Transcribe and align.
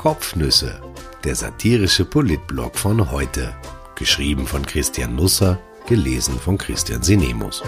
Kopfnüsse, 0.00 0.80
der 1.24 1.34
satirische 1.34 2.06
Politblog 2.06 2.78
von 2.78 3.10
heute. 3.10 3.54
Geschrieben 3.96 4.46
von 4.46 4.64
Christian 4.64 5.14
Nusser, 5.14 5.58
gelesen 5.86 6.40
von 6.40 6.56
Christian 6.56 7.02
Sinemus. 7.02 7.62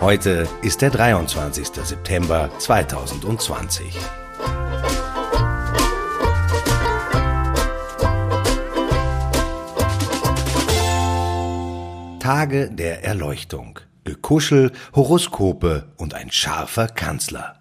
Heute 0.00 0.48
ist 0.62 0.82
der 0.82 0.90
23. 0.90 1.68
September 1.84 2.50
2020. 2.58 3.96
Tage 12.18 12.72
der 12.72 13.04
Erleuchtung. 13.04 13.78
Gekuschel, 14.02 14.72
Horoskope 14.96 15.92
und 15.96 16.14
ein 16.14 16.32
scharfer 16.32 16.88
Kanzler. 16.88 17.59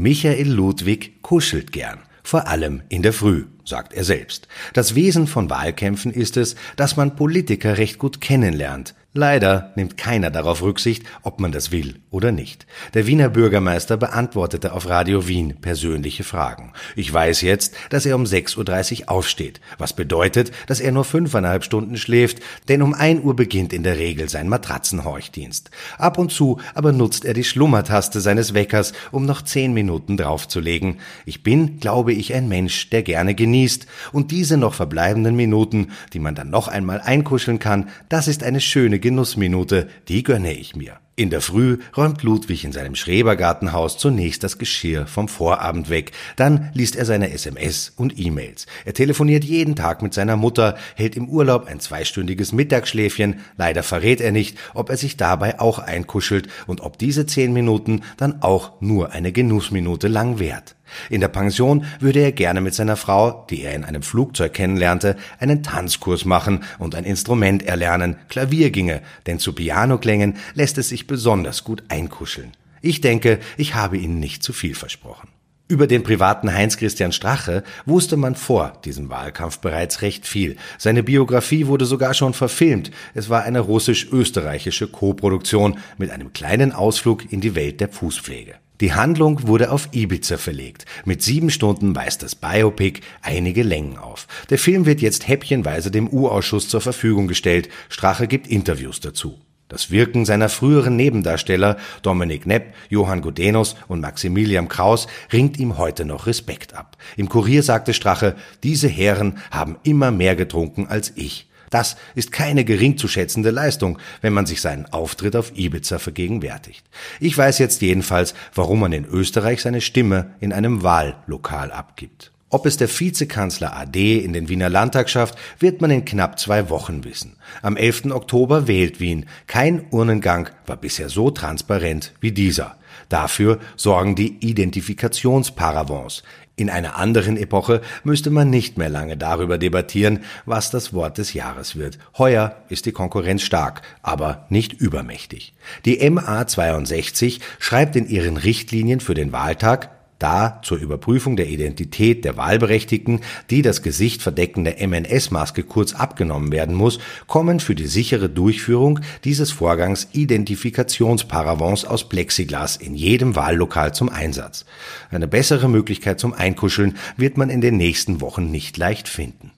Michael 0.00 0.48
Ludwig 0.48 1.22
kuschelt 1.22 1.72
gern, 1.72 1.98
vor 2.22 2.46
allem 2.46 2.82
in 2.88 3.02
der 3.02 3.12
Früh, 3.12 3.46
sagt 3.64 3.92
er 3.92 4.04
selbst. 4.04 4.46
Das 4.72 4.94
Wesen 4.94 5.26
von 5.26 5.50
Wahlkämpfen 5.50 6.12
ist 6.12 6.36
es, 6.36 6.54
dass 6.76 6.96
man 6.96 7.16
Politiker 7.16 7.78
recht 7.78 7.98
gut 7.98 8.20
kennenlernt, 8.20 8.94
Leider 9.14 9.72
nimmt 9.74 9.96
keiner 9.96 10.30
darauf 10.30 10.60
Rücksicht, 10.60 11.02
ob 11.22 11.40
man 11.40 11.50
das 11.50 11.72
will 11.72 11.94
oder 12.10 12.30
nicht. 12.30 12.66
Der 12.92 13.06
Wiener 13.06 13.30
Bürgermeister 13.30 13.96
beantwortete 13.96 14.74
auf 14.74 14.86
Radio 14.86 15.26
Wien 15.26 15.56
persönliche 15.62 16.24
Fragen. 16.24 16.74
Ich 16.94 17.10
weiß 17.10 17.40
jetzt, 17.40 17.74
dass 17.88 18.04
er 18.04 18.16
um 18.16 18.24
6.30 18.24 19.00
Uhr 19.00 19.10
aufsteht, 19.10 19.62
was 19.78 19.94
bedeutet, 19.94 20.52
dass 20.66 20.80
er 20.80 20.92
nur 20.92 21.06
fünfeinhalb 21.06 21.64
Stunden 21.64 21.96
schläft, 21.96 22.40
denn 22.68 22.82
um 22.82 22.92
1 22.92 23.24
Uhr 23.24 23.34
beginnt 23.34 23.72
in 23.72 23.82
der 23.82 23.96
Regel 23.96 24.28
sein 24.28 24.46
Matratzenhorchdienst. 24.46 25.70
Ab 25.96 26.18
und 26.18 26.30
zu 26.30 26.60
aber 26.74 26.92
nutzt 26.92 27.24
er 27.24 27.32
die 27.32 27.44
Schlummertaste 27.44 28.20
seines 28.20 28.52
Weckers, 28.52 28.92
um 29.10 29.24
noch 29.24 29.40
zehn 29.40 29.72
Minuten 29.72 30.18
draufzulegen. 30.18 30.98
Ich 31.24 31.42
bin, 31.42 31.80
glaube 31.80 32.12
ich, 32.12 32.34
ein 32.34 32.46
Mensch, 32.46 32.90
der 32.90 33.02
gerne 33.02 33.34
genießt, 33.34 33.86
und 34.12 34.32
diese 34.32 34.58
noch 34.58 34.74
verbleibenden 34.74 35.34
Minuten, 35.34 35.92
die 36.12 36.18
man 36.18 36.34
dann 36.34 36.50
noch 36.50 36.68
einmal 36.68 37.00
einkuscheln 37.00 37.58
kann, 37.58 37.88
das 38.10 38.28
ist 38.28 38.42
eine 38.42 38.60
schöne 38.60 38.97
Genussminute, 38.98 39.88
die 40.08 40.22
gönne 40.22 40.52
ich 40.52 40.76
mir. 40.76 40.98
In 41.18 41.30
der 41.30 41.40
Früh 41.40 41.78
räumt 41.96 42.22
Ludwig 42.22 42.62
in 42.62 42.70
seinem 42.70 42.94
Schrebergartenhaus 42.94 43.98
zunächst 43.98 44.44
das 44.44 44.56
Geschirr 44.56 45.08
vom 45.08 45.26
Vorabend 45.26 45.90
weg, 45.90 46.12
dann 46.36 46.70
liest 46.74 46.94
er 46.94 47.06
seine 47.06 47.32
SMS 47.32 47.92
und 47.96 48.16
E-Mails. 48.20 48.66
Er 48.84 48.94
telefoniert 48.94 49.42
jeden 49.42 49.74
Tag 49.74 50.00
mit 50.00 50.14
seiner 50.14 50.36
Mutter, 50.36 50.76
hält 50.94 51.16
im 51.16 51.28
Urlaub 51.28 51.66
ein 51.66 51.80
zweistündiges 51.80 52.52
Mittagsschläfchen, 52.52 53.40
leider 53.56 53.82
verrät 53.82 54.20
er 54.20 54.30
nicht, 54.30 54.58
ob 54.74 54.90
er 54.90 54.96
sich 54.96 55.16
dabei 55.16 55.58
auch 55.58 55.80
einkuschelt 55.80 56.46
und 56.68 56.82
ob 56.82 56.98
diese 56.98 57.26
zehn 57.26 57.52
Minuten 57.52 58.02
dann 58.16 58.40
auch 58.42 58.80
nur 58.80 59.10
eine 59.10 59.32
Genussminute 59.32 60.06
lang 60.06 60.38
währt. 60.38 60.76
In 61.10 61.20
der 61.20 61.28
Pension 61.28 61.84
würde 62.00 62.20
er 62.20 62.32
gerne 62.32 62.60
mit 62.60 62.74
seiner 62.74 62.96
Frau, 62.96 63.46
die 63.50 63.62
er 63.62 63.74
in 63.74 63.84
einem 63.84 64.02
Flugzeug 64.02 64.54
kennenlernte, 64.54 65.16
einen 65.38 65.62
Tanzkurs 65.62 66.24
machen 66.24 66.64
und 66.78 66.94
ein 66.94 67.04
Instrument 67.04 67.62
erlernen, 67.62 68.16
Klavier 68.28 68.70
ginge, 68.70 69.02
denn 69.26 69.38
zu 69.38 69.52
Pianoklängen 69.52 70.36
lässt 70.54 70.78
es 70.78 70.88
sich 70.88 71.06
besonders 71.08 71.64
gut 71.64 71.82
einkuscheln. 71.88 72.52
Ich 72.80 73.00
denke, 73.00 73.40
ich 73.56 73.74
habe 73.74 73.98
Ihnen 73.98 74.20
nicht 74.20 74.44
zu 74.44 74.52
viel 74.52 74.76
versprochen. 74.76 75.28
Über 75.70 75.86
den 75.86 76.02
privaten 76.02 76.50
Heinz-Christian 76.54 77.12
Strache 77.12 77.62
wusste 77.84 78.16
man 78.16 78.36
vor 78.36 78.72
diesem 78.86 79.10
Wahlkampf 79.10 79.58
bereits 79.58 80.00
recht 80.00 80.26
viel. 80.26 80.56
Seine 80.78 81.02
Biografie 81.02 81.66
wurde 81.66 81.84
sogar 81.84 82.14
schon 82.14 82.32
verfilmt. 82.32 82.90
Es 83.12 83.28
war 83.28 83.42
eine 83.42 83.60
russisch-österreichische 83.60 84.88
Koproduktion 84.88 85.78
mit 85.98 86.10
einem 86.10 86.32
kleinen 86.32 86.72
Ausflug 86.72 87.30
in 87.30 87.42
die 87.42 87.54
Welt 87.54 87.80
der 87.80 87.90
Fußpflege. 87.90 88.54
Die 88.80 88.94
Handlung 88.94 89.46
wurde 89.46 89.70
auf 89.70 89.88
Ibiza 89.92 90.38
verlegt. 90.38 90.86
Mit 91.04 91.20
sieben 91.20 91.50
Stunden 91.50 91.94
weist 91.94 92.22
das 92.22 92.34
Biopic 92.34 93.00
einige 93.20 93.62
Längen 93.62 93.98
auf. 93.98 94.26
Der 94.48 94.58
Film 94.58 94.86
wird 94.86 95.02
jetzt 95.02 95.28
häppchenweise 95.28 95.90
dem 95.90 96.08
U-Ausschuss 96.08 96.68
zur 96.68 96.80
Verfügung 96.80 97.28
gestellt. 97.28 97.68
Strache 97.90 98.26
gibt 98.26 98.46
Interviews 98.46 99.00
dazu. 99.00 99.38
Das 99.68 99.90
Wirken 99.90 100.24
seiner 100.24 100.48
früheren 100.48 100.96
Nebendarsteller 100.96 101.76
Dominik 102.02 102.46
Nepp, 102.46 102.74
Johann 102.88 103.20
Gudenus 103.20 103.76
und 103.86 104.00
Maximilian 104.00 104.68
Kraus 104.68 105.06
ringt 105.32 105.58
ihm 105.58 105.76
heute 105.76 106.06
noch 106.06 106.26
Respekt 106.26 106.74
ab. 106.74 106.96
Im 107.16 107.28
Kurier 107.28 107.62
sagte 107.62 107.92
Strache, 107.92 108.34
diese 108.62 108.88
Herren 108.88 109.38
haben 109.50 109.76
immer 109.82 110.10
mehr 110.10 110.36
getrunken 110.36 110.86
als 110.88 111.12
ich. 111.16 111.48
Das 111.70 111.96
ist 112.14 112.32
keine 112.32 112.64
gering 112.64 112.96
zu 112.96 113.08
schätzende 113.08 113.50
Leistung, 113.50 113.98
wenn 114.22 114.32
man 114.32 114.46
sich 114.46 114.62
seinen 114.62 114.86
Auftritt 114.86 115.36
auf 115.36 115.52
Ibiza 115.54 115.98
vergegenwärtigt. 115.98 116.86
Ich 117.20 117.36
weiß 117.36 117.58
jetzt 117.58 117.82
jedenfalls, 117.82 118.34
warum 118.54 118.80
man 118.80 118.92
in 118.92 119.04
Österreich 119.04 119.60
seine 119.60 119.82
Stimme 119.82 120.30
in 120.40 120.54
einem 120.54 120.82
Wahllokal 120.82 121.70
abgibt. 121.70 122.32
Ob 122.50 122.64
es 122.64 122.78
der 122.78 122.88
Vizekanzler 122.88 123.76
AD 123.76 124.18
in 124.20 124.32
den 124.32 124.48
Wiener 124.48 124.70
Landtag 124.70 125.10
schafft, 125.10 125.36
wird 125.58 125.82
man 125.82 125.90
in 125.90 126.06
knapp 126.06 126.38
zwei 126.38 126.70
Wochen 126.70 127.04
wissen. 127.04 127.36
Am 127.60 127.76
11. 127.76 128.06
Oktober 128.06 128.66
wählt 128.66 129.00
Wien. 129.00 129.26
Kein 129.46 129.84
Urnengang 129.90 130.48
war 130.66 130.78
bisher 130.78 131.10
so 131.10 131.30
transparent 131.30 132.14
wie 132.20 132.32
dieser. 132.32 132.76
Dafür 133.10 133.58
sorgen 133.76 134.14
die 134.14 134.38
Identifikationsparavents. 134.40 136.22
In 136.56 136.70
einer 136.70 136.96
anderen 136.96 137.36
Epoche 137.36 137.82
müsste 138.02 138.30
man 138.30 138.48
nicht 138.48 138.78
mehr 138.78 138.88
lange 138.88 139.18
darüber 139.18 139.58
debattieren, 139.58 140.20
was 140.46 140.70
das 140.70 140.94
Wort 140.94 141.18
des 141.18 141.34
Jahres 141.34 141.76
wird. 141.76 141.98
Heuer 142.16 142.56
ist 142.70 142.86
die 142.86 142.92
Konkurrenz 142.92 143.42
stark, 143.42 143.82
aber 144.02 144.46
nicht 144.48 144.72
übermächtig. 144.72 145.54
Die 145.84 146.00
MA62 146.00 147.40
schreibt 147.58 147.94
in 147.94 148.08
ihren 148.08 148.38
Richtlinien 148.38 149.00
für 149.00 149.14
den 149.14 149.32
Wahltag 149.32 149.90
da 150.18 150.60
zur 150.62 150.78
Überprüfung 150.78 151.36
der 151.36 151.48
Identität 151.48 152.24
der 152.24 152.36
Wahlberechtigten, 152.36 153.20
die 153.50 153.62
das 153.62 153.82
Gesicht 153.82 154.22
verdeckende 154.22 154.76
MNS-Maske 154.86 155.62
kurz 155.62 155.94
abgenommen 155.94 156.52
werden 156.52 156.74
muss, 156.74 156.98
kommen 157.26 157.60
für 157.60 157.74
die 157.74 157.86
sichere 157.86 158.28
Durchführung 158.28 159.00
dieses 159.24 159.50
Vorgangs 159.50 160.08
Identifikationsparavents 160.12 161.84
aus 161.84 162.08
Plexiglas 162.08 162.76
in 162.76 162.94
jedem 162.94 163.36
Wahllokal 163.36 163.94
zum 163.94 164.08
Einsatz. 164.08 164.64
Eine 165.10 165.28
bessere 165.28 165.68
Möglichkeit 165.68 166.20
zum 166.20 166.32
Einkuscheln 166.32 166.96
wird 167.16 167.36
man 167.36 167.50
in 167.50 167.60
den 167.60 167.76
nächsten 167.76 168.20
Wochen 168.20 168.50
nicht 168.50 168.76
leicht 168.76 169.08
finden. 169.08 169.52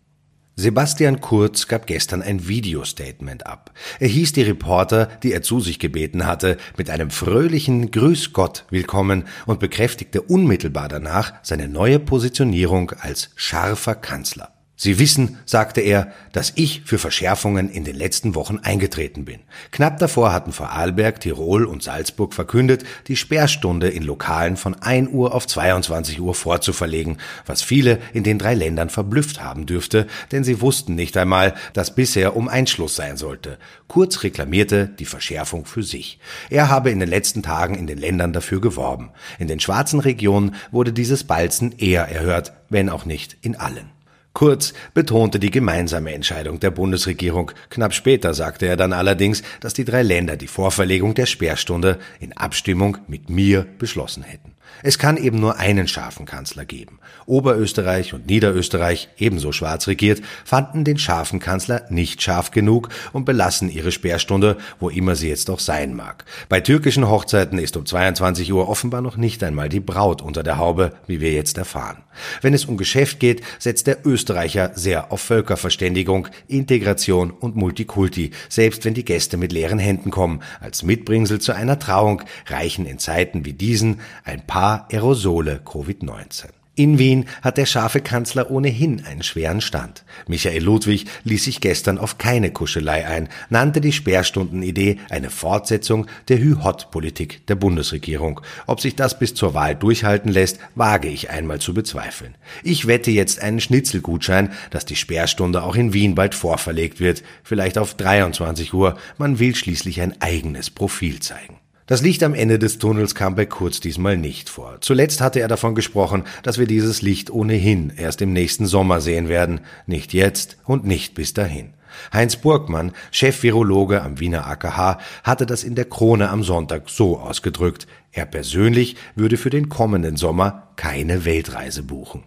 Sebastian 0.61 1.23
Kurz 1.23 1.69
gab 1.69 1.87
gestern 1.87 2.21
ein 2.21 2.47
Videostatement 2.47 3.47
ab. 3.47 3.73
Er 3.99 4.09
hieß 4.09 4.35
die 4.35 4.43
Reporter, 4.43 5.07
die 5.23 5.33
er 5.33 5.41
zu 5.41 5.59
sich 5.59 5.79
gebeten 5.79 6.27
hatte, 6.27 6.59
mit 6.77 6.91
einem 6.91 7.11
fröhlichen 7.11 7.91
Grüß 7.91 8.35
Gott 8.35 8.67
willkommen 8.69 9.25
und 9.47 9.59
bekräftigte 9.59 10.21
unmittelbar 10.21 10.89
danach 10.89 11.33
seine 11.43 11.67
neue 11.67 11.99
Positionierung 11.99 12.93
als 13.01 13.31
scharfer 13.37 13.95
Kanzler. 13.95 14.53
Sie 14.83 14.99
wissen, 14.99 15.37
sagte 15.45 15.83
er, 15.83 16.11
dass 16.33 16.55
ich 16.55 16.81
für 16.87 16.97
Verschärfungen 16.97 17.69
in 17.69 17.85
den 17.85 17.97
letzten 17.97 18.35
Wochen 18.35 18.61
eingetreten 18.63 19.27
bin. 19.27 19.41
Knapp 19.73 19.99
davor 19.99 20.33
hatten 20.33 20.53
Vorarlberg, 20.53 21.21
Tirol 21.21 21.67
und 21.67 21.83
Salzburg 21.83 22.33
verkündet, 22.33 22.85
die 23.07 23.17
Sperrstunde 23.17 23.91
in 23.91 24.03
Lokalen 24.03 24.57
von 24.57 24.75
1 24.75 25.11
Uhr 25.13 25.35
auf 25.35 25.47
22 25.47 26.19
Uhr 26.19 26.35
vorzuverlegen, 26.35 27.19
was 27.45 27.61
viele 27.61 27.99
in 28.15 28.25
den 28.25 28.39
drei 28.39 28.55
Ländern 28.55 28.89
verblüfft 28.89 29.43
haben 29.43 29.67
dürfte, 29.67 30.07
denn 30.33 30.45
sie 30.45 30.63
wussten 30.63 30.95
nicht 30.95 31.15
einmal, 31.19 31.53
dass 31.75 31.95
bisher 31.95 32.35
um 32.35 32.49
Einschluss 32.49 32.97
sein 32.97 33.19
sollte. 33.19 33.59
Kurz 33.87 34.23
reklamierte 34.23 34.89
die 34.99 35.05
Verschärfung 35.05 35.67
für 35.67 35.83
sich. 35.83 36.19
Er 36.49 36.71
habe 36.71 36.89
in 36.89 37.01
den 37.01 37.11
letzten 37.11 37.43
Tagen 37.43 37.75
in 37.75 37.87
den 37.87 37.99
Ländern 37.99 38.33
dafür 38.33 38.63
geworben. 38.63 39.11
In 39.39 39.47
den 39.47 39.61
schwarzen 39.61 40.01
Regionen 40.01 40.55
wurde 40.71 40.95
dieses 40.95 41.25
Balzen 41.25 41.75
eher 41.77 42.09
erhört, 42.09 42.55
wenn 42.71 42.89
auch 42.89 43.05
nicht 43.05 43.37
in 43.43 43.57
allen. 43.57 44.00
Kurz 44.33 44.75
betonte 44.95 45.41
die 45.41 45.51
gemeinsame 45.51 46.15
Entscheidung 46.15 46.61
der 46.61 46.71
Bundesregierung. 46.71 47.51
Knapp 47.69 47.93
später 47.95 48.33
sagte 48.33 48.67
er 48.67 48.77
dann 48.77 48.93
allerdings, 48.93 49.43
dass 49.61 49.75
die 49.75 49.85
drei 49.85 50.03
Länder 50.03 50.37
die 50.37 50.47
Vorverlegung 50.47 51.15
der 51.15 51.27
Sperrstunde 51.27 51.99
in 52.21 52.37
Abstimmung 52.37 52.99
mit 53.09 53.29
mir 53.29 53.67
beschlossen 53.79 54.23
hätten. 54.23 54.55
Es 54.83 54.99
kann 54.99 55.17
eben 55.17 55.41
nur 55.41 55.59
einen 55.59 55.89
scharfen 55.89 56.27
Kanzler 56.27 56.65
geben. 56.65 57.01
Oberösterreich 57.27 58.15
und 58.15 58.27
Niederösterreich, 58.27 59.09
ebenso 59.19 59.53
schwarz 59.53 59.87
regiert, 59.89 60.23
fanden 60.45 60.85
den 60.85 60.99
scharfen 60.99 61.39
Kanzler 61.39 61.83
nicht 61.91 62.23
scharf 62.23 62.51
genug 62.51 62.89
und 63.13 63.25
belassen 63.25 63.71
ihre 63.71 63.93
Sperrstunde, 63.93 64.57
wo 64.79 64.89
immer 64.89 65.17
sie 65.17 65.29
jetzt 65.29 65.51
auch 65.51 65.61
sein 65.61 65.95
mag. 65.95 66.25
Bei 66.49 66.61
türkischen 66.61 67.09
Hochzeiten 67.09 67.59
ist 67.59 67.77
um 67.77 67.85
22 67.85 68.53
Uhr 68.53 68.69
offenbar 68.69 69.03
noch 69.03 69.17
nicht 69.17 69.43
einmal 69.43 69.69
die 69.69 69.81
Braut 69.81 70.23
unter 70.23 70.43
der 70.43 70.59
Haube, 70.59 70.93
wie 71.07 71.21
wir 71.21 71.33
jetzt 71.33 71.59
erfahren. 71.59 71.99
Wenn 72.41 72.55
es 72.55 72.65
um 72.65 72.77
Geschäft 72.77 73.21
geht, 73.21 73.43
setzt 73.59 73.87
der 73.87 74.07
Österreicher 74.07 74.73
sehr 74.75 75.13
auf 75.13 75.21
Völkerverständigung, 75.21 76.29
Integration 76.49 77.31
und 77.31 77.57
Multikulti, 77.57 78.31
selbst 78.49 78.85
wenn 78.85 78.95
die 78.95 79.05
Gäste 79.05 79.37
mit 79.37 79.53
leeren 79.53 79.79
Händen 79.79 80.11
kommen. 80.11 80.43
Als 80.61 80.83
Mitbringsel 80.83 81.41
zu 81.41 81.53
einer 81.53 81.79
Trauung 81.79 82.23
reichen 82.47 82.87
in 82.87 82.99
Zeiten 82.99 83.45
wie 83.45 83.53
diesen 83.53 84.01
ein 84.25 84.47
paar 84.47 84.60
Aerosole 84.61 85.63
Covid-19. 85.65 86.49
In 86.75 86.99
Wien 86.99 87.25
hat 87.41 87.57
der 87.57 87.65
scharfe 87.65 88.03
Kanzler 88.03 88.51
ohnehin 88.51 89.03
einen 89.07 89.23
schweren 89.23 89.63
Stand. 89.63 90.05
Michael 90.29 90.63
Ludwig 90.63 91.07
ließ 91.25 91.45
sich 91.45 91.63
gestern 91.63 91.97
auf 91.97 92.19
keine 92.19 92.53
Kuschelei 92.53 93.07
ein, 93.07 93.31
nannte 93.49 93.81
die 93.81 93.93
Sperrstundenidee 93.93 94.99
eine 95.09 95.31
Fortsetzung 95.31 96.07
der 96.29 96.39
Hü-Hott-Politik 96.39 97.47
der 97.47 97.55
Bundesregierung. 97.55 98.43
Ob 98.67 98.83
sich 98.83 98.97
das 98.97 99.19
bis 99.19 99.35
zur 99.35 99.55
Wahl 99.55 99.77
durchhalten 99.77 100.31
lässt, 100.31 100.59
wage 100.75 101.09
ich 101.09 101.31
einmal 101.31 101.59
zu 101.59 101.73
bezweifeln. 101.73 102.35
Ich 102.63 102.87
wette 102.87 103.11
jetzt 103.11 103.41
einen 103.41 103.61
Schnitzelgutschein, 103.61 104.53
dass 104.71 104.85
die 104.85 104.97
Sperrstunde 104.97 105.63
auch 105.63 105.75
in 105.75 105.95
Wien 105.95 106.15
bald 106.15 106.35
vorverlegt 106.35 107.01
wird, 107.01 107.23
vielleicht 107.43 107.79
auf 107.79 107.95
23 107.95 108.75
Uhr. 108.75 108.99
Man 109.17 109.39
will 109.39 109.55
schließlich 109.55 110.03
ein 110.03 110.21
eigenes 110.21 110.69
Profil 110.69 111.21
zeigen. 111.21 111.60
Das 111.91 112.03
Licht 112.03 112.23
am 112.23 112.35
Ende 112.35 112.61
des 112.61 112.79
Tunnels 112.79 113.17
kam 113.17 113.35
bei 113.35 113.47
Kurz 113.47 113.81
diesmal 113.81 114.17
nicht 114.17 114.49
vor. 114.49 114.77
Zuletzt 114.81 115.21
hatte 115.21 115.41
er 115.41 115.49
davon 115.49 115.75
gesprochen, 115.75 116.23
dass 116.45 116.57
wir 116.57 116.69
dieses 116.69 117.03
Licht 117.03 117.31
ohnehin 117.31 117.93
erst 117.97 118.23
im 118.23 118.33
nächsten 118.33 118.67
Sommer 118.67 119.01
sehen 119.01 119.29
werden, 119.29 119.59
nicht 119.87 120.13
jetzt 120.13 120.57
und 120.65 120.87
nicht 120.87 121.15
bis 121.15 121.35
dahin. 121.35 121.71
Heinz 122.13 122.37
Burgmann, 122.37 122.93
Chef-Virologe 123.11 124.03
am 124.03 124.21
Wiener 124.21 124.47
AKH, 124.47 124.99
hatte 125.25 125.47
das 125.47 125.65
in 125.65 125.75
der 125.75 125.85
Krone 125.85 126.31
am 126.31 126.45
Sonntag 126.45 126.89
so 126.89 127.19
ausgedrückt, 127.19 127.89
er 128.13 128.25
persönlich 128.25 128.95
würde 129.17 129.37
für 129.37 129.51
den 129.51 129.69
kommenden 129.69 130.17
Sommer 130.17 130.69
keine 130.77 131.25
Weltreise 131.25 131.83
buchen. 131.83 132.23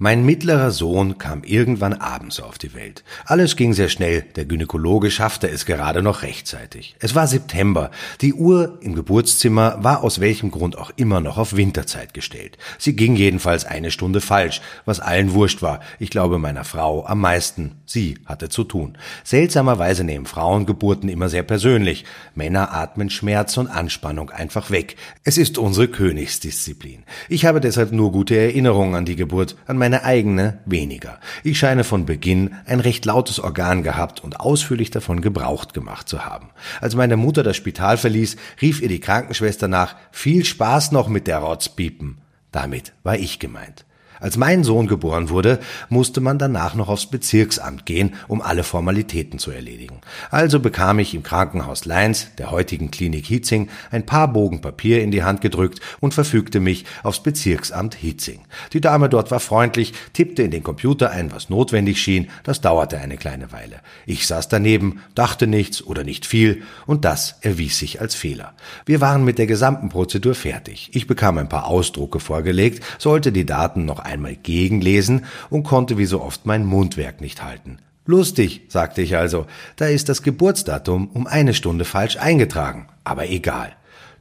Mein 0.00 0.24
mittlerer 0.24 0.70
Sohn 0.70 1.18
kam 1.18 1.42
irgendwann 1.42 1.92
abends 1.92 2.38
auf 2.38 2.56
die 2.56 2.72
Welt. 2.72 3.02
Alles 3.24 3.56
ging 3.56 3.72
sehr 3.72 3.88
schnell, 3.88 4.22
der 4.36 4.44
Gynäkologe 4.44 5.10
schaffte 5.10 5.50
es 5.50 5.66
gerade 5.66 6.02
noch 6.02 6.22
rechtzeitig. 6.22 6.94
Es 7.00 7.16
war 7.16 7.26
September, 7.26 7.90
die 8.20 8.32
Uhr 8.32 8.78
im 8.80 8.94
Geburtszimmer 8.94 9.82
war 9.82 10.04
aus 10.04 10.20
welchem 10.20 10.52
Grund 10.52 10.78
auch 10.78 10.92
immer 10.94 11.20
noch 11.20 11.36
auf 11.36 11.56
Winterzeit 11.56 12.14
gestellt. 12.14 12.58
Sie 12.78 12.94
ging 12.94 13.16
jedenfalls 13.16 13.64
eine 13.64 13.90
Stunde 13.90 14.20
falsch, 14.20 14.60
was 14.84 15.00
allen 15.00 15.34
wurscht 15.34 15.62
war, 15.62 15.80
ich 15.98 16.10
glaube 16.10 16.38
meiner 16.38 16.62
Frau 16.62 17.04
am 17.04 17.20
meisten, 17.20 17.72
sie 17.84 18.18
hatte 18.24 18.48
zu 18.48 18.62
tun. 18.62 18.96
Seltsamerweise 19.24 20.04
nehmen 20.04 20.26
Frauen 20.26 20.64
Geburten 20.64 21.08
immer 21.08 21.28
sehr 21.28 21.42
persönlich, 21.42 22.04
Männer 22.36 22.72
atmen 22.72 23.10
Schmerz 23.10 23.56
und 23.56 23.66
Anspannung 23.66 24.30
einfach 24.30 24.70
weg. 24.70 24.94
Es 25.24 25.38
ist 25.38 25.58
unsere 25.58 25.88
Königsdisziplin. 25.88 27.02
Ich 27.28 27.46
habe 27.46 27.60
deshalb 27.60 27.90
nur 27.90 28.12
gute 28.12 28.36
Erinnerungen 28.36 28.94
an 28.94 29.04
die 29.04 29.16
Geburt, 29.16 29.56
an 29.66 29.76
meine 29.76 29.87
meine 29.88 30.04
eigene 30.04 30.58
weniger. 30.66 31.18
Ich 31.44 31.58
scheine 31.58 31.82
von 31.82 32.04
Beginn 32.04 32.54
ein 32.66 32.80
recht 32.80 33.06
lautes 33.06 33.40
Organ 33.40 33.82
gehabt 33.82 34.22
und 34.22 34.38
ausführlich 34.38 34.90
davon 34.90 35.22
Gebraucht 35.22 35.72
gemacht 35.72 36.10
zu 36.10 36.26
haben. 36.26 36.50
Als 36.82 36.94
meine 36.94 37.16
Mutter 37.16 37.42
das 37.42 37.56
Spital 37.56 37.96
verließ, 37.96 38.36
rief 38.60 38.82
ihr 38.82 38.88
die 38.88 39.00
Krankenschwester 39.00 39.66
nach, 39.66 39.96
viel 40.10 40.44
Spaß 40.44 40.92
noch 40.92 41.08
mit 41.08 41.26
der 41.26 41.38
Rotzpiepen. 41.38 42.18
Damit 42.52 42.92
war 43.02 43.16
ich 43.16 43.38
gemeint. 43.38 43.86
Als 44.20 44.36
mein 44.36 44.64
Sohn 44.64 44.86
geboren 44.86 45.30
wurde, 45.30 45.60
musste 45.88 46.20
man 46.20 46.38
danach 46.38 46.74
noch 46.74 46.88
aufs 46.88 47.06
Bezirksamt 47.06 47.86
gehen, 47.86 48.14
um 48.26 48.42
alle 48.42 48.62
Formalitäten 48.62 49.38
zu 49.38 49.50
erledigen. 49.50 50.00
Also 50.30 50.60
bekam 50.60 50.98
ich 50.98 51.14
im 51.14 51.22
Krankenhaus 51.22 51.84
Leins, 51.84 52.28
der 52.38 52.50
heutigen 52.50 52.90
Klinik 52.90 53.26
Hietzing, 53.26 53.68
ein 53.90 54.06
paar 54.06 54.32
Bogen 54.32 54.60
Papier 54.60 55.02
in 55.02 55.10
die 55.10 55.22
Hand 55.22 55.40
gedrückt 55.40 55.80
und 56.00 56.14
verfügte 56.14 56.60
mich 56.60 56.84
aufs 57.02 57.22
Bezirksamt 57.22 57.94
Hietzing. 57.94 58.40
Die 58.72 58.80
Dame 58.80 59.08
dort 59.08 59.30
war 59.30 59.40
freundlich, 59.40 59.92
tippte 60.12 60.42
in 60.42 60.50
den 60.50 60.62
Computer 60.62 61.10
ein, 61.10 61.32
was 61.32 61.50
notwendig 61.50 62.00
schien, 62.00 62.28
das 62.42 62.60
dauerte 62.60 62.98
eine 62.98 63.16
kleine 63.16 63.52
Weile. 63.52 63.80
Ich 64.06 64.26
saß 64.26 64.48
daneben, 64.48 65.00
dachte 65.14 65.46
nichts 65.46 65.82
oder 65.84 66.04
nicht 66.04 66.26
viel, 66.26 66.62
und 66.86 67.04
das 67.04 67.36
erwies 67.40 67.78
sich 67.78 68.00
als 68.00 68.14
Fehler. 68.14 68.54
Wir 68.86 69.00
waren 69.00 69.24
mit 69.24 69.38
der 69.38 69.46
gesamten 69.46 69.88
Prozedur 69.88 70.34
fertig. 70.34 70.90
Ich 70.92 71.06
bekam 71.06 71.38
ein 71.38 71.48
paar 71.48 71.66
Ausdrucke 71.66 72.20
vorgelegt, 72.20 72.84
sollte 72.98 73.32
die 73.32 73.46
Daten 73.46 73.84
noch 73.84 74.00
einmal 74.08 74.34
gegenlesen 74.34 75.26
und 75.50 75.62
konnte 75.62 75.98
wie 75.98 76.06
so 76.06 76.20
oft 76.20 76.46
mein 76.46 76.66
Mundwerk 76.66 77.20
nicht 77.20 77.44
halten. 77.44 77.78
Lustig, 78.06 78.62
sagte 78.68 79.02
ich 79.02 79.16
also, 79.16 79.46
da 79.76 79.86
ist 79.86 80.08
das 80.08 80.22
Geburtsdatum 80.22 81.08
um 81.12 81.26
eine 81.26 81.54
Stunde 81.54 81.84
falsch 81.84 82.16
eingetragen, 82.16 82.88
aber 83.04 83.28
egal. 83.28 83.76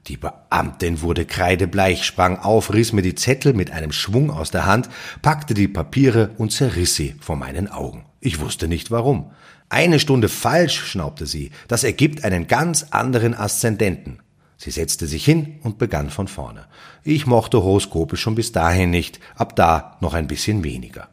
Die 0.07 0.17
Beamtin 0.17 1.01
wurde 1.01 1.25
kreidebleich, 1.25 2.03
sprang 2.03 2.37
auf, 2.37 2.73
riss 2.73 2.93
mir 2.93 3.01
die 3.01 3.15
Zettel 3.15 3.53
mit 3.53 3.71
einem 3.71 3.91
Schwung 3.91 4.29
aus 4.29 4.51
der 4.51 4.65
Hand, 4.65 4.89
packte 5.21 5.53
die 5.53 5.67
Papiere 5.67 6.31
und 6.37 6.51
zerriss 6.51 6.95
sie 6.95 7.15
vor 7.19 7.35
meinen 7.35 7.69
Augen. 7.69 8.05
Ich 8.19 8.39
wusste 8.39 8.67
nicht 8.67 8.91
warum. 8.91 9.31
Eine 9.69 9.99
Stunde 9.99 10.29
falsch, 10.29 10.79
schnaubte 10.79 11.25
sie, 11.25 11.51
das 11.67 11.83
ergibt 11.83 12.23
einen 12.23 12.47
ganz 12.47 12.87
anderen 12.91 13.33
Aszendenten. 13.33 14.19
Sie 14.57 14.71
setzte 14.71 15.05
sich 15.05 15.23
hin 15.23 15.59
und 15.63 15.77
begann 15.77 16.09
von 16.09 16.27
vorne. 16.27 16.65
Ich 17.03 17.27
mochte 17.27 17.61
Horoskope 17.61 18.17
schon 18.17 18.35
bis 18.35 18.51
dahin 18.51 18.89
nicht, 18.89 19.19
ab 19.35 19.55
da 19.55 19.97
noch 20.01 20.13
ein 20.13 20.27
bisschen 20.27 20.63
weniger. 20.63 21.07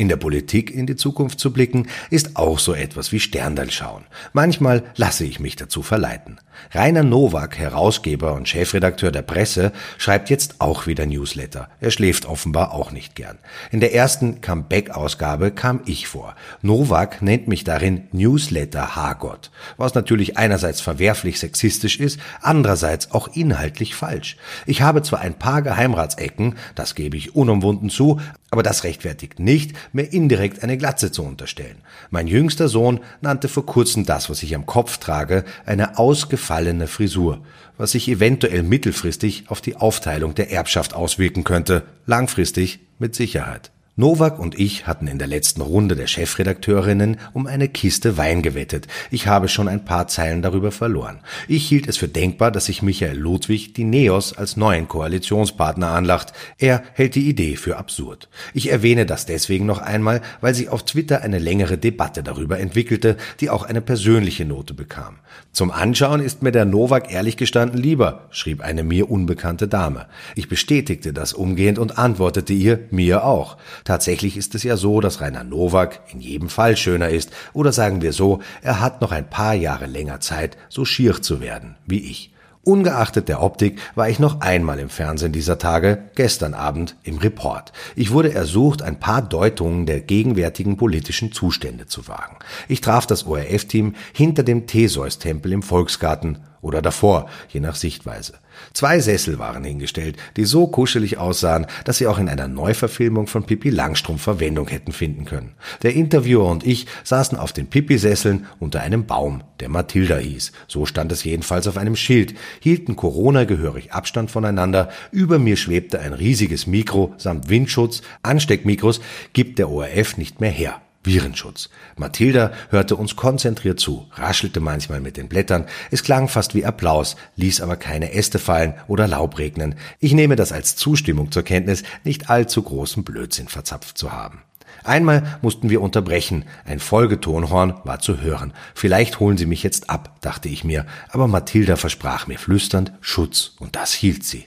In 0.00 0.08
der 0.08 0.16
Politik 0.16 0.70
in 0.70 0.86
die 0.86 0.96
Zukunft 0.96 1.38
zu 1.38 1.52
blicken, 1.52 1.86
ist 2.08 2.38
auch 2.38 2.58
so 2.58 2.72
etwas 2.72 3.12
wie 3.12 3.20
Sterndal 3.20 3.70
schauen. 3.70 4.06
Manchmal 4.32 4.82
lasse 4.96 5.26
ich 5.26 5.40
mich 5.40 5.56
dazu 5.56 5.82
verleiten. 5.82 6.40
Rainer 6.72 7.02
Nowak, 7.02 7.58
Herausgeber 7.58 8.32
und 8.32 8.48
Chefredakteur 8.48 9.12
der 9.12 9.22
Presse, 9.22 9.72
schreibt 9.98 10.30
jetzt 10.30 10.60
auch 10.60 10.86
wieder 10.86 11.04
Newsletter. 11.04 11.68
Er 11.80 11.90
schläft 11.90 12.24
offenbar 12.24 12.72
auch 12.72 12.92
nicht 12.92 13.14
gern. 13.14 13.38
In 13.70 13.80
der 13.80 13.94
ersten 13.94 14.40
Comeback-Ausgabe 14.40 15.50
kam 15.50 15.80
ich 15.84 16.08
vor. 16.08 16.34
Nowak 16.62 17.20
nennt 17.20 17.48
mich 17.48 17.64
darin 17.64 18.04
Newsletter 18.12 18.96
Hargott, 18.96 19.50
was 19.76 19.94
natürlich 19.94 20.38
einerseits 20.38 20.80
verwerflich 20.80 21.38
sexistisch 21.40 22.00
ist, 22.00 22.18
andererseits 22.40 23.12
auch 23.12 23.28
inhaltlich 23.34 23.94
falsch. 23.94 24.38
Ich 24.64 24.80
habe 24.80 25.02
zwar 25.02 25.20
ein 25.20 25.34
paar 25.34 25.60
Geheimratsecken, 25.60 26.56
das 26.74 26.94
gebe 26.94 27.18
ich 27.18 27.34
unumwunden 27.34 27.90
zu, 27.90 28.18
aber 28.50 28.62
das 28.62 28.84
rechtfertigt 28.84 29.38
nicht, 29.38 29.76
mir 29.92 30.12
indirekt 30.12 30.62
eine 30.62 30.76
Glatze 30.76 31.12
zu 31.12 31.22
unterstellen. 31.22 31.78
Mein 32.10 32.26
jüngster 32.26 32.68
Sohn 32.68 33.00
nannte 33.20 33.48
vor 33.48 33.66
kurzem 33.66 34.04
das, 34.04 34.30
was 34.30 34.42
ich 34.42 34.54
am 34.54 34.66
Kopf 34.66 34.98
trage, 34.98 35.44
eine 35.66 35.98
ausgefallene 35.98 36.86
Frisur, 36.86 37.40
was 37.76 37.92
sich 37.92 38.08
eventuell 38.08 38.62
mittelfristig 38.62 39.44
auf 39.48 39.60
die 39.60 39.76
Aufteilung 39.76 40.34
der 40.34 40.50
Erbschaft 40.50 40.94
auswirken 40.94 41.44
könnte, 41.44 41.84
langfristig 42.06 42.80
mit 42.98 43.14
Sicherheit. 43.14 43.70
Nowak 44.00 44.38
und 44.38 44.58
ich 44.58 44.86
hatten 44.86 45.06
in 45.08 45.18
der 45.18 45.28
letzten 45.28 45.60
Runde 45.60 45.94
der 45.94 46.06
Chefredakteurinnen 46.06 47.18
um 47.34 47.46
eine 47.46 47.68
Kiste 47.68 48.16
Wein 48.16 48.40
gewettet. 48.40 48.86
Ich 49.10 49.26
habe 49.26 49.46
schon 49.46 49.68
ein 49.68 49.84
paar 49.84 50.08
Zeilen 50.08 50.40
darüber 50.40 50.72
verloren. 50.72 51.20
Ich 51.48 51.68
hielt 51.68 51.86
es 51.86 51.98
für 51.98 52.08
denkbar, 52.08 52.50
dass 52.50 52.64
sich 52.64 52.80
Michael 52.80 53.18
Ludwig 53.18 53.74
die 53.74 53.84
Neos 53.84 54.32
als 54.32 54.56
neuen 54.56 54.88
Koalitionspartner 54.88 55.88
anlacht. 55.88 56.32
Er 56.56 56.82
hält 56.94 57.14
die 57.14 57.28
Idee 57.28 57.56
für 57.56 57.76
absurd. 57.76 58.30
Ich 58.54 58.70
erwähne 58.70 59.04
das 59.04 59.26
deswegen 59.26 59.66
noch 59.66 59.82
einmal, 59.82 60.22
weil 60.40 60.54
sich 60.54 60.70
auf 60.70 60.82
Twitter 60.86 61.20
eine 61.20 61.38
längere 61.38 61.76
Debatte 61.76 62.22
darüber 62.22 62.58
entwickelte, 62.58 63.18
die 63.40 63.50
auch 63.50 63.64
eine 63.64 63.82
persönliche 63.82 64.46
Note 64.46 64.72
bekam. 64.72 65.18
Zum 65.52 65.70
Anschauen 65.70 66.20
ist 66.20 66.42
mir 66.42 66.52
der 66.52 66.64
Nowak 66.64 67.12
ehrlich 67.12 67.36
gestanden 67.36 67.78
lieber, 67.78 68.28
schrieb 68.30 68.62
eine 68.62 68.82
mir 68.82 69.10
unbekannte 69.10 69.68
Dame. 69.68 70.06
Ich 70.36 70.48
bestätigte 70.48 71.12
das 71.12 71.34
umgehend 71.34 71.78
und 71.78 71.98
antwortete 71.98 72.54
ihr, 72.54 72.80
mir 72.90 73.24
auch. 73.24 73.58
Tatsächlich 73.90 74.36
ist 74.36 74.54
es 74.54 74.62
ja 74.62 74.76
so, 74.76 75.00
dass 75.00 75.20
Rainer 75.20 75.42
Nowak 75.42 75.98
in 76.12 76.20
jedem 76.20 76.48
Fall 76.48 76.76
schöner 76.76 77.08
ist, 77.08 77.32
oder 77.52 77.72
sagen 77.72 78.02
wir 78.02 78.12
so, 78.12 78.38
er 78.62 78.80
hat 78.80 79.00
noch 79.00 79.10
ein 79.10 79.28
paar 79.28 79.54
Jahre 79.54 79.86
länger 79.86 80.20
Zeit, 80.20 80.56
so 80.68 80.84
schier 80.84 81.20
zu 81.20 81.40
werden 81.40 81.74
wie 81.88 81.98
ich. 81.98 82.32
Ungeachtet 82.62 83.28
der 83.28 83.42
Optik 83.42 83.80
war 83.96 84.08
ich 84.08 84.20
noch 84.20 84.42
einmal 84.42 84.78
im 84.78 84.90
Fernsehen 84.90 85.32
dieser 85.32 85.58
Tage, 85.58 86.04
gestern 86.14 86.54
Abend 86.54 86.94
im 87.02 87.18
Report. 87.18 87.72
Ich 87.96 88.12
wurde 88.12 88.32
ersucht, 88.32 88.80
ein 88.80 89.00
paar 89.00 89.22
Deutungen 89.22 89.86
der 89.86 89.98
gegenwärtigen 89.98 90.76
politischen 90.76 91.32
Zustände 91.32 91.86
zu 91.86 92.06
wagen. 92.06 92.36
Ich 92.68 92.80
traf 92.80 93.08
das 93.08 93.26
ORF-Team 93.26 93.96
hinter 94.12 94.44
dem 94.44 94.68
Theseus-Tempel 94.68 95.52
im 95.52 95.64
Volksgarten 95.64 96.38
oder 96.62 96.82
davor, 96.82 97.28
je 97.48 97.60
nach 97.60 97.74
Sichtweise. 97.74 98.34
Zwei 98.72 99.00
Sessel 99.00 99.38
waren 99.38 99.64
hingestellt, 99.64 100.16
die 100.36 100.44
so 100.44 100.66
kuschelig 100.66 101.18
aussahen, 101.18 101.66
dass 101.84 101.98
sie 101.98 102.06
auch 102.06 102.18
in 102.18 102.28
einer 102.28 102.48
Neuverfilmung 102.48 103.26
von 103.26 103.44
Pippi 103.44 103.70
Langstrumpf 103.70 104.22
Verwendung 104.22 104.68
hätten 104.68 104.92
finden 104.92 105.24
können. 105.24 105.54
Der 105.82 105.94
Interviewer 105.94 106.46
und 106.46 106.66
ich 106.66 106.86
saßen 107.04 107.38
auf 107.38 107.52
den 107.52 107.68
Pippi-Sesseln 107.68 108.46
unter 108.58 108.80
einem 108.80 109.06
Baum, 109.06 109.42
der 109.60 109.68
Mathilda 109.68 110.18
hieß. 110.18 110.52
So 110.68 110.86
stand 110.86 111.12
es 111.12 111.24
jedenfalls 111.24 111.66
auf 111.66 111.76
einem 111.76 111.96
Schild, 111.96 112.34
hielten 112.60 112.96
Corona 112.96 113.44
gehörig 113.44 113.92
Abstand 113.92 114.30
voneinander, 114.30 114.90
über 115.10 115.38
mir 115.38 115.56
schwebte 115.56 116.00
ein 116.00 116.12
riesiges 116.12 116.66
Mikro 116.66 117.14
samt 117.16 117.48
Windschutz, 117.48 118.02
Ansteckmikros 118.22 119.00
gibt 119.32 119.58
der 119.58 119.70
ORF 119.70 120.16
nicht 120.16 120.40
mehr 120.40 120.50
her. 120.50 120.80
Virenschutz. 121.02 121.70
Mathilda 121.96 122.52
hörte 122.68 122.96
uns 122.96 123.16
konzentriert 123.16 123.80
zu, 123.80 124.06
raschelte 124.12 124.60
manchmal 124.60 125.00
mit 125.00 125.16
den 125.16 125.28
Blättern, 125.28 125.66
es 125.90 126.02
klang 126.02 126.28
fast 126.28 126.54
wie 126.54 126.64
Applaus, 126.66 127.16
ließ 127.36 127.62
aber 127.62 127.76
keine 127.76 128.12
Äste 128.12 128.38
fallen 128.38 128.74
oder 128.86 129.08
Laub 129.08 129.38
regnen. 129.38 129.76
Ich 129.98 130.12
nehme 130.12 130.36
das 130.36 130.52
als 130.52 130.76
Zustimmung 130.76 131.32
zur 131.32 131.42
Kenntnis, 131.42 131.82
nicht 132.04 132.28
allzu 132.28 132.62
großen 132.62 133.02
Blödsinn 133.04 133.48
verzapft 133.48 133.96
zu 133.96 134.12
haben. 134.12 134.42
Einmal 134.84 135.38
mussten 135.42 135.68
wir 135.68 135.82
unterbrechen, 135.82 136.44
ein 136.64 136.80
Folgetonhorn 136.80 137.74
war 137.84 138.00
zu 138.00 138.20
hören. 138.20 138.52
Vielleicht 138.74 139.20
holen 139.20 139.36
sie 139.36 139.46
mich 139.46 139.62
jetzt 139.62 139.90
ab, 139.90 140.16
dachte 140.20 140.48
ich 140.48 140.64
mir, 140.64 140.86
aber 141.10 141.28
Mathilda 141.28 141.76
versprach 141.76 142.26
mir 142.26 142.38
flüsternd 142.38 142.92
Schutz, 143.00 143.52
und 143.58 143.76
das 143.76 143.92
hielt 143.92 144.24
sie. 144.24 144.46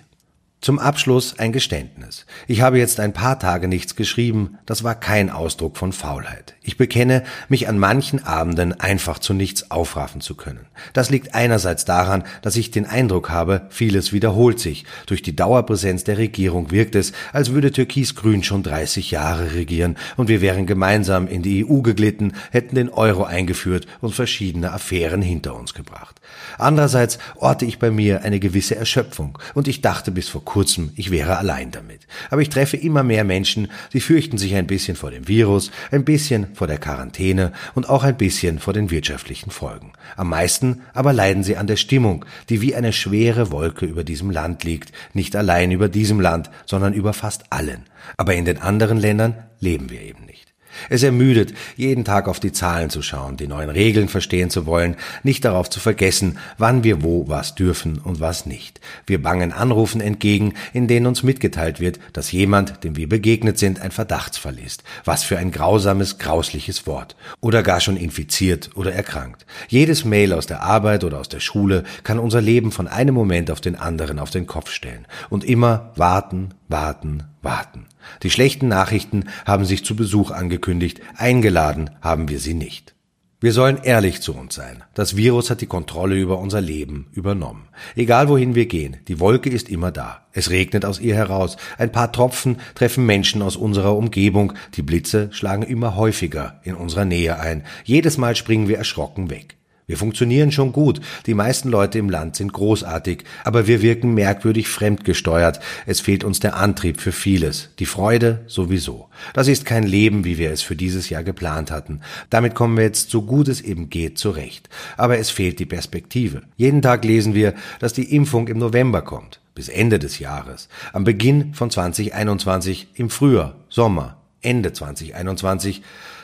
Zum 0.63 0.79
Abschluss 0.79 1.37
ein 1.39 1.51
Geständnis. 1.51 2.25
Ich 2.47 2.61
habe 2.61 2.77
jetzt 2.77 3.01
ein 3.01 3.11
paar 3.11 3.37
Tage 3.37 3.67
nichts 3.67 3.97
geschrieben, 3.97 4.59
das 4.65 4.81
war 4.81 4.95
kein 4.95 5.29
Ausdruck 5.29 5.75
von 5.75 5.91
Faulheit. 5.91 6.52
Ich 6.65 6.77
bekenne, 6.77 7.23
mich 7.49 7.67
an 7.67 7.77
manchen 7.77 8.23
Abenden 8.23 8.79
einfach 8.79 9.19
zu 9.19 9.33
nichts 9.33 9.69
aufraffen 9.69 10.21
zu 10.21 10.35
können. 10.35 10.65
Das 10.93 11.09
liegt 11.09 11.35
einerseits 11.35 11.83
daran, 11.83 12.23
dass 12.41 12.55
ich 12.55 12.71
den 12.71 12.85
Eindruck 12.85 13.29
habe, 13.29 13.67
vieles 13.69 14.13
wiederholt 14.13 14.61
sich. 14.61 14.85
Durch 15.05 15.21
die 15.21 15.35
Dauerpräsenz 15.35 16.05
der 16.05 16.17
Regierung 16.17 16.71
wirkt 16.71 16.95
es, 16.95 17.11
als 17.33 17.51
würde 17.51 17.73
Türkis-Grün 17.73 18.43
schon 18.43 18.63
30 18.63 19.11
Jahre 19.11 19.55
regieren 19.55 19.97
und 20.15 20.29
wir 20.29 20.39
wären 20.39 20.65
gemeinsam 20.65 21.27
in 21.27 21.41
die 21.41 21.65
EU 21.65 21.81
geglitten, 21.81 22.31
hätten 22.51 22.75
den 22.75 22.89
Euro 22.89 23.25
eingeführt 23.25 23.85
und 23.99 24.15
verschiedene 24.15 24.71
Affären 24.71 25.21
hinter 25.21 25.55
uns 25.55 25.73
gebracht. 25.73 26.21
Andererseits 26.57 27.19
orte 27.35 27.65
ich 27.65 27.77
bei 27.77 27.91
mir 27.91 28.23
eine 28.23 28.39
gewisse 28.39 28.75
Erschöpfung 28.75 29.37
und 29.53 29.67
ich 29.67 29.81
dachte 29.81 30.11
bis 30.11 30.29
vor 30.29 30.45
kurzem, 30.45 30.91
ich 30.95 31.11
wäre 31.11 31.37
allein 31.37 31.71
damit. 31.71 32.07
Aber 32.29 32.41
ich 32.41 32.49
treffe 32.49 32.77
immer 32.77 33.03
mehr 33.03 33.25
Menschen, 33.25 33.69
die 33.91 33.99
fürchten 33.99 34.37
sich 34.37 34.55
ein 34.55 34.67
bisschen 34.67 34.95
vor 34.95 35.11
dem 35.11 35.27
Virus, 35.27 35.71
ein 35.91 36.05
bisschen 36.05 36.52
vor 36.53 36.67
der 36.67 36.77
Quarantäne 36.77 37.51
und 37.75 37.89
auch 37.89 38.03
ein 38.03 38.17
bisschen 38.17 38.59
vor 38.59 38.73
den 38.73 38.91
wirtschaftlichen 38.91 39.51
Folgen. 39.51 39.93
Am 40.15 40.29
meisten 40.29 40.81
aber 40.93 41.13
leiden 41.13 41.43
sie 41.43 41.57
an 41.57 41.67
der 41.67 41.77
Stimmung, 41.77 42.25
die 42.49 42.61
wie 42.61 42.75
eine 42.75 42.93
schwere 42.93 43.51
Wolke 43.51 43.85
über 43.85 44.03
diesem 44.03 44.31
Land 44.31 44.63
liegt, 44.63 44.91
nicht 45.13 45.35
allein 45.35 45.71
über 45.71 45.89
diesem 45.89 46.19
Land, 46.19 46.49
sondern 46.65 46.93
über 46.93 47.13
fast 47.13 47.43
allen. 47.51 47.85
Aber 48.17 48.33
in 48.35 48.45
den 48.45 48.59
anderen 48.59 48.97
Ländern 48.97 49.35
leben 49.59 49.89
wir 49.89 50.01
eben 50.01 50.25
nicht. 50.25 50.42
Es 50.89 51.03
ermüdet, 51.03 51.53
jeden 51.75 52.05
Tag 52.05 52.27
auf 52.27 52.39
die 52.39 52.51
Zahlen 52.51 52.89
zu 52.89 53.01
schauen, 53.01 53.37
die 53.37 53.47
neuen 53.47 53.69
Regeln 53.69 54.07
verstehen 54.07 54.49
zu 54.49 54.65
wollen, 54.65 54.95
nicht 55.23 55.45
darauf 55.45 55.69
zu 55.69 55.79
vergessen, 55.79 56.37
wann 56.57 56.83
wir 56.83 57.03
wo 57.03 57.27
was 57.27 57.55
dürfen 57.55 57.99
und 57.99 58.19
was 58.19 58.45
nicht. 58.45 58.79
Wir 59.05 59.21
bangen 59.21 59.51
Anrufen 59.51 60.01
entgegen, 60.01 60.53
in 60.73 60.87
denen 60.87 61.07
uns 61.07 61.23
mitgeteilt 61.23 61.79
wird, 61.79 61.99
dass 62.13 62.31
jemand, 62.31 62.83
dem 62.83 62.95
wir 62.95 63.09
begegnet 63.09 63.57
sind, 63.57 63.81
ein 63.81 63.91
Verdachtsfall 63.91 64.59
ist. 64.59 64.83
Was 65.05 65.23
für 65.23 65.37
ein 65.37 65.51
grausames, 65.51 66.17
grausliches 66.17 66.87
Wort. 66.87 67.15
Oder 67.41 67.63
gar 67.63 67.79
schon 67.79 67.97
infiziert 67.97 68.71
oder 68.75 68.93
erkrankt. 68.93 69.45
Jedes 69.67 70.05
Mail 70.05 70.33
aus 70.33 70.45
der 70.45 70.63
Arbeit 70.63 71.03
oder 71.03 71.19
aus 71.19 71.29
der 71.29 71.39
Schule 71.39 71.83
kann 72.03 72.19
unser 72.19 72.41
Leben 72.41 72.71
von 72.71 72.87
einem 72.87 73.15
Moment 73.15 73.51
auf 73.51 73.61
den 73.61 73.75
anderen 73.75 74.19
auf 74.19 74.29
den 74.29 74.47
Kopf 74.47 74.71
stellen. 74.71 75.05
Und 75.29 75.43
immer 75.43 75.91
warten, 75.95 76.49
warten, 76.73 77.23
warten. 77.43 77.85
Die 78.23 78.31
schlechten 78.31 78.67
Nachrichten 78.67 79.29
haben 79.45 79.63
sich 79.63 79.85
zu 79.85 79.95
Besuch 79.95 80.31
angekündigt, 80.31 80.99
eingeladen 81.15 81.91
haben 82.01 82.29
wir 82.29 82.39
sie 82.39 82.55
nicht. 82.55 82.95
Wir 83.39 83.51
sollen 83.51 83.77
ehrlich 83.83 84.21
zu 84.21 84.33
uns 84.33 84.55
sein. 84.55 84.83
Das 84.95 85.15
Virus 85.15 85.51
hat 85.51 85.61
die 85.61 85.67
Kontrolle 85.67 86.15
über 86.15 86.39
unser 86.39 86.61
Leben 86.61 87.07
übernommen. 87.11 87.67
Egal 87.95 88.27
wohin 88.27 88.55
wir 88.55 88.65
gehen, 88.65 88.97
die 89.07 89.19
Wolke 89.19 89.49
ist 89.49 89.69
immer 89.69 89.91
da. 89.91 90.25
Es 90.31 90.49
regnet 90.49 90.83
aus 90.83 90.99
ihr 90.99 91.13
heraus. 91.13 91.57
Ein 91.77 91.91
paar 91.91 92.11
Tropfen 92.11 92.57
treffen 92.73 93.05
Menschen 93.05 93.43
aus 93.43 93.55
unserer 93.55 93.95
Umgebung. 93.95 94.53
Die 94.73 94.81
Blitze 94.81 95.27
schlagen 95.31 95.63
immer 95.63 95.95
häufiger 95.95 96.59
in 96.63 96.73
unserer 96.73 97.05
Nähe 97.05 97.39
ein. 97.39 97.65
Jedes 97.83 98.17
Mal 98.17 98.35
springen 98.35 98.67
wir 98.67 98.77
erschrocken 98.77 99.29
weg. 99.29 99.57
Wir 99.85 99.97
funktionieren 99.97 100.51
schon 100.51 100.71
gut, 100.71 101.01
die 101.25 101.33
meisten 101.33 101.69
Leute 101.69 101.99
im 101.99 102.09
Land 102.09 102.37
sind 102.37 102.53
großartig, 102.53 103.23
aber 103.43 103.67
wir 103.67 103.81
wirken 103.81 104.13
merkwürdig 104.13 104.69
fremdgesteuert, 104.69 105.59
es 105.85 105.99
fehlt 105.99 106.23
uns 106.23 106.39
der 106.39 106.55
Antrieb 106.55 107.01
für 107.01 107.11
vieles, 107.11 107.69
die 107.79 107.85
Freude 107.85 108.43
sowieso. 108.47 109.09
Das 109.33 109.47
ist 109.47 109.65
kein 109.65 109.83
Leben, 109.83 110.23
wie 110.23 110.37
wir 110.37 110.51
es 110.51 110.61
für 110.61 110.77
dieses 110.77 111.09
Jahr 111.09 111.23
geplant 111.23 111.69
hatten. 111.69 111.99
Damit 112.29 112.55
kommen 112.55 112.77
wir 112.77 112.83
jetzt 112.83 113.09
so 113.09 113.23
gut 113.23 113.49
es 113.49 113.61
eben 113.61 113.89
geht 113.89 114.17
zurecht. 114.17 114.69
Aber 114.95 115.17
es 115.17 115.29
fehlt 115.29 115.59
die 115.59 115.65
Perspektive. 115.65 116.43
Jeden 116.55 116.81
Tag 116.81 117.03
lesen 117.03 117.33
wir, 117.33 117.53
dass 117.79 117.93
die 117.93 118.15
Impfung 118.15 118.47
im 118.47 118.59
November 118.59 119.01
kommt, 119.01 119.41
bis 119.53 119.67
Ende 119.67 119.99
des 119.99 120.19
Jahres, 120.19 120.69
am 120.93 121.03
Beginn 121.03 121.53
von 121.53 121.69
2021, 121.69 122.87
im 122.95 123.09
Frühjahr, 123.09 123.55
Sommer, 123.69 124.17
Ende 124.41 124.73
2021 124.73 125.81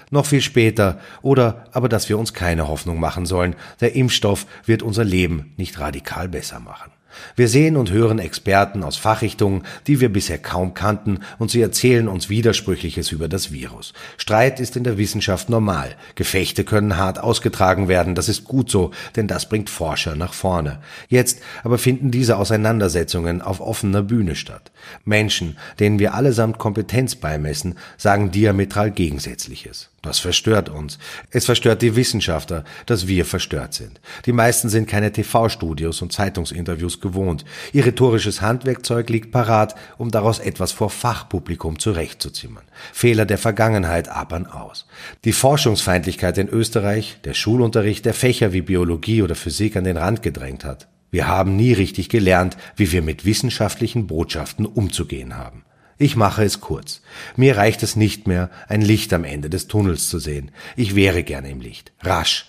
noch 0.09 0.25
viel 0.25 0.41
später 0.41 0.99
oder 1.21 1.65
aber 1.71 1.89
dass 1.89 2.09
wir 2.09 2.17
uns 2.17 2.33
keine 2.33 2.67
Hoffnung 2.67 2.99
machen 2.99 3.25
sollen, 3.25 3.55
der 3.81 3.95
Impfstoff 3.95 4.45
wird 4.65 4.81
unser 4.81 5.03
Leben 5.03 5.53
nicht 5.57 5.79
radikal 5.79 6.27
besser 6.27 6.59
machen. 6.59 6.91
Wir 7.35 7.47
sehen 7.47 7.75
und 7.75 7.91
hören 7.91 8.19
Experten 8.19 8.83
aus 8.83 8.97
Fachrichtungen, 8.97 9.63
die 9.87 9.99
wir 9.99 10.09
bisher 10.09 10.37
kaum 10.37 10.73
kannten, 10.73 11.19
und 11.37 11.51
sie 11.51 11.61
erzählen 11.61 12.07
uns 12.07 12.29
Widersprüchliches 12.29 13.11
über 13.11 13.27
das 13.27 13.51
Virus. 13.51 13.93
Streit 14.17 14.59
ist 14.59 14.75
in 14.75 14.83
der 14.83 14.97
Wissenschaft 14.97 15.49
normal. 15.49 15.95
Gefechte 16.15 16.63
können 16.63 16.97
hart 16.97 17.19
ausgetragen 17.19 17.87
werden, 17.87 18.15
das 18.15 18.29
ist 18.29 18.45
gut 18.45 18.69
so, 18.69 18.91
denn 19.15 19.27
das 19.27 19.49
bringt 19.49 19.69
Forscher 19.69 20.15
nach 20.15 20.33
vorne. 20.33 20.79
Jetzt 21.07 21.41
aber 21.63 21.77
finden 21.77 22.11
diese 22.11 22.37
Auseinandersetzungen 22.37 23.41
auf 23.41 23.61
offener 23.61 24.03
Bühne 24.03 24.35
statt. 24.35 24.71
Menschen, 25.05 25.57
denen 25.79 25.99
wir 25.99 26.13
allesamt 26.13 26.57
Kompetenz 26.57 27.15
beimessen, 27.15 27.75
sagen 27.97 28.31
diametral 28.31 28.91
Gegensätzliches. 28.91 29.89
Das 30.01 30.19
verstört 30.19 30.69
uns. 30.69 30.97
Es 31.29 31.45
verstört 31.45 31.81
die 31.81 31.95
Wissenschaftler, 31.95 32.63
dass 32.85 33.07
wir 33.07 33.25
verstört 33.25 33.73
sind. 33.73 33.99
Die 34.25 34.31
meisten 34.31 34.69
sind 34.69 34.87
keine 34.87 35.11
TV-Studios 35.11 36.01
und 36.01 36.13
Zeitungsinterviews 36.13 36.98
gewohnt. 37.01 37.45
Ihr 37.73 37.85
rhetorisches 37.85 38.41
Handwerkzeug 38.41 39.09
liegt 39.09 39.31
parat, 39.31 39.75
um 39.97 40.11
daraus 40.11 40.39
etwas 40.39 40.71
vor 40.71 40.89
Fachpublikum 40.89 41.79
zurechtzuzimmern. 41.79 42.65
Fehler 42.93 43.25
der 43.25 43.37
Vergangenheit 43.37 44.09
abern 44.09 44.45
aus. 44.45 44.87
Die 45.25 45.33
Forschungsfeindlichkeit 45.33 46.37
in 46.37 46.49
Österreich, 46.49 47.17
der 47.23 47.33
Schulunterricht 47.33 48.05
der 48.05 48.13
Fächer 48.13 48.53
wie 48.53 48.61
Biologie 48.61 49.21
oder 49.21 49.35
Physik 49.35 49.75
an 49.75 49.83
den 49.83 49.97
Rand 49.97 50.21
gedrängt 50.21 50.63
hat. 50.65 50.87
Wir 51.11 51.27
haben 51.27 51.55
nie 51.55 51.73
richtig 51.73 52.09
gelernt, 52.09 52.57
wie 52.75 52.91
wir 52.91 53.01
mit 53.01 53.25
wissenschaftlichen 53.25 54.07
Botschaften 54.07 54.65
umzugehen 54.65 55.37
haben. 55.37 55.63
Ich 55.97 56.15
mache 56.15 56.45
es 56.45 56.61
kurz. 56.61 57.01
Mir 57.35 57.57
reicht 57.57 57.83
es 57.83 57.97
nicht 57.97 58.25
mehr, 58.25 58.49
ein 58.69 58.81
Licht 58.81 59.11
am 59.11 59.25
Ende 59.25 59.49
des 59.49 59.67
Tunnels 59.67 60.07
zu 60.07 60.17
sehen. 60.17 60.51
Ich 60.77 60.95
wäre 60.95 61.23
gerne 61.23 61.49
im 61.49 61.59
Licht. 61.59 61.91
Rasch. 62.01 62.47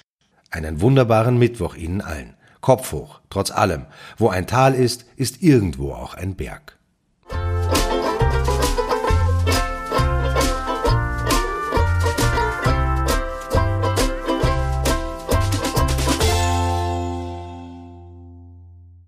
Einen 0.51 0.81
wunderbaren 0.81 1.37
Mittwoch 1.39 1.75
Ihnen 1.75 2.01
allen. 2.01 2.35
Kopf 2.61 2.93
hoch, 2.93 3.21
trotz 3.31 3.51
allem. 3.51 3.87
Wo 4.19 4.29
ein 4.29 4.47
Tal 4.47 4.75
ist, 4.75 5.05
ist 5.17 5.43
irgendwo 5.43 5.93
auch 5.93 6.15
ein 6.15 6.35
Berg. 6.35 6.77